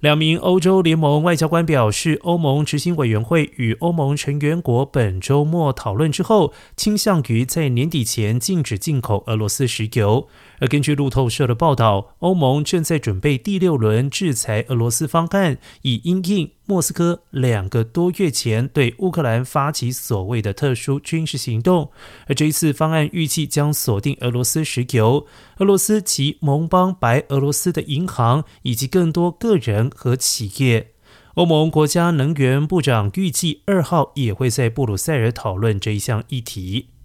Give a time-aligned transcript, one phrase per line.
[0.00, 10.26] 两名欧洲联盟外交官表示，欧盟执行委员会与欧盟成员国本周末讨论之后，倾向于在年底前禁止进口俄罗斯石油。
[10.58, 21.90] 而根据路透社的报道，欧盟正在准备第六轮制裁俄罗斯方案，以因应莫斯科两个多月前对乌克兰发起所谓的特殊军事行动。
[22.28, 25.26] 而这一次方案预计将锁定俄罗斯石油、
[25.56, 30.92] 俄罗斯及盟邦白俄罗斯的银行以及更多个人和企业。
[31.34, 36.99] 欧盟国家能源部长预计二号也会在布鲁塞尔讨论这一项议题。